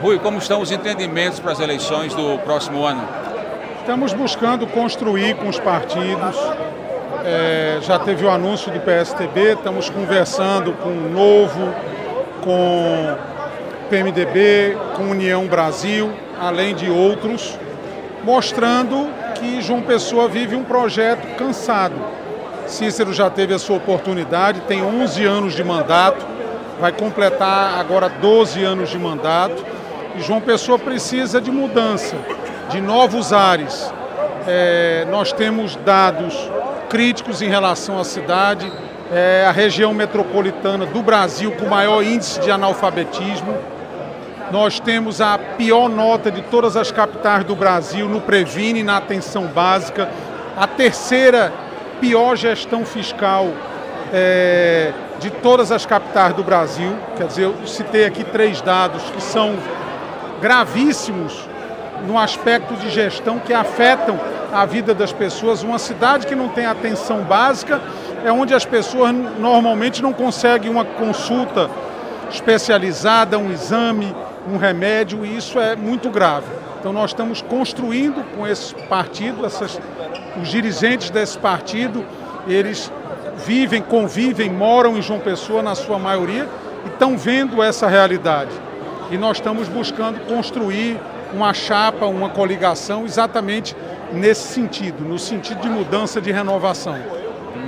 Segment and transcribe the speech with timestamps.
[0.00, 3.02] Rui, como estão os entendimentos para as eleições do próximo ano?
[3.80, 6.36] Estamos buscando construir com os partidos.
[7.24, 11.74] É, já teve o anúncio do PSTB, estamos conversando com o Novo,
[12.42, 13.16] com
[13.88, 17.58] PMDB, com União Brasil, além de outros,
[18.22, 21.94] mostrando que João Pessoa vive um projeto cansado.
[22.66, 26.26] Cícero já teve a sua oportunidade, tem 11 anos de mandato,
[26.78, 29.64] vai completar agora 12 anos de mandato.
[30.16, 32.16] E João Pessoa precisa de mudança,
[32.70, 33.92] de novos ares.
[34.46, 36.50] É, nós temos dados
[36.88, 38.72] críticos em relação à cidade,
[39.12, 43.54] é a região metropolitana do Brasil com maior índice de analfabetismo.
[44.50, 49.46] Nós temos a pior nota de todas as capitais do Brasil no Previne, na atenção
[49.48, 50.08] básica,
[50.56, 51.52] a terceira
[52.00, 53.48] pior gestão fiscal
[54.14, 56.96] é, de todas as capitais do Brasil.
[57.18, 59.56] Quer dizer, eu citei aqui três dados que são
[60.40, 61.48] gravíssimos
[62.06, 64.18] no aspecto de gestão que afetam
[64.52, 65.62] a vida das pessoas.
[65.62, 67.80] Uma cidade que não tem atenção básica
[68.24, 71.70] é onde as pessoas normalmente não conseguem uma consulta
[72.30, 74.14] especializada, um exame,
[74.50, 76.46] um remédio, e isso é muito grave.
[76.78, 79.80] Então nós estamos construindo com esse partido, essas,
[80.40, 82.04] os dirigentes desse partido,
[82.46, 82.92] eles
[83.44, 86.48] vivem, convivem, moram em João Pessoa na sua maioria
[86.84, 88.52] e estão vendo essa realidade.
[89.10, 90.98] E nós estamos buscando construir
[91.32, 93.76] uma chapa, uma coligação exatamente
[94.12, 96.96] nesse sentido, no sentido de mudança, de renovação.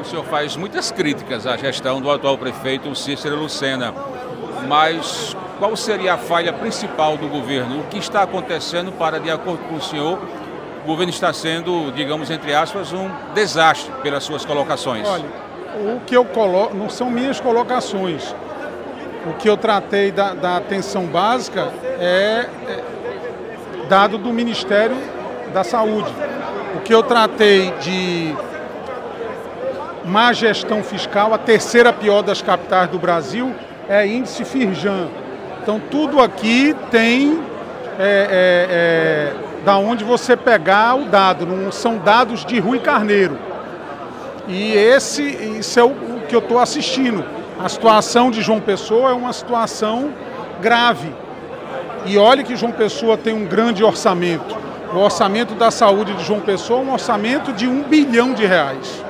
[0.00, 3.92] O senhor faz muitas críticas à gestão do atual prefeito Cícero Lucena,
[4.68, 7.80] mas qual seria a falha principal do governo?
[7.80, 10.18] O que está acontecendo para, de acordo com o senhor,
[10.84, 15.06] o governo está sendo, digamos, entre aspas, um desastre pelas suas colocações?
[15.08, 15.24] Olha,
[15.76, 18.34] o que eu coloco, não são minhas colocações.
[19.26, 22.84] O que eu tratei da, da atenção básica é, é
[23.88, 24.96] dado do Ministério
[25.52, 26.12] da Saúde.
[26.76, 28.32] O que eu tratei de
[30.04, 33.52] má gestão fiscal, a terceira pior das capitais do Brasil,
[33.88, 35.08] é índice Firjan.
[35.60, 37.42] Então tudo aqui tem
[37.98, 43.36] é, é, é, da onde você pegar o dado, não são dados de Rui Carneiro.
[44.46, 47.35] E esse é o, o que eu estou assistindo.
[47.58, 50.12] A situação de João Pessoa é uma situação
[50.60, 51.12] grave.
[52.04, 54.56] E olhe que João Pessoa tem um grande orçamento.
[54.92, 59.05] O orçamento da saúde de João Pessoa é um orçamento de um bilhão de reais.